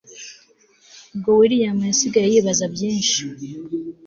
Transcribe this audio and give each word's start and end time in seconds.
ubwo 1.13 1.29
william 1.39 1.77
yasigaye 1.89 2.27
yibaza 2.33 2.65
byinshi 2.73 3.21